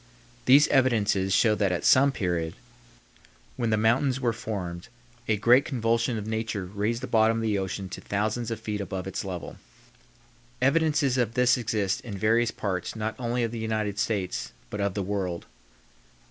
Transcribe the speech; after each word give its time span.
These 0.45 0.67
evidences 0.69 1.31
show 1.31 1.53
that 1.53 1.71
at 1.71 1.85
some 1.85 2.11
period, 2.11 2.55
when 3.55 3.69
the 3.69 3.77
mountains 3.77 4.19
were 4.19 4.33
formed, 4.33 4.87
a 5.27 5.37
great 5.37 5.63
convulsion 5.63 6.17
of 6.17 6.25
nature 6.25 6.65
raised 6.65 7.03
the 7.03 7.07
bottom 7.07 7.37
of 7.37 7.43
the 7.43 7.59
ocean 7.59 7.87
to 7.89 8.01
thousands 8.01 8.49
of 8.49 8.59
feet 8.59 8.81
above 8.81 9.05
its 9.05 9.23
level. 9.23 9.57
Evidences 10.59 11.19
of 11.19 11.35
this 11.35 11.55
exist 11.55 12.01
in 12.01 12.17
various 12.17 12.49
parts 12.49 12.95
not 12.95 13.13
only 13.19 13.43
of 13.43 13.51
the 13.51 13.59
United 13.59 13.99
States, 13.99 14.53
but 14.71 14.81
of 14.81 14.95
the 14.95 15.03
world. 15.03 15.45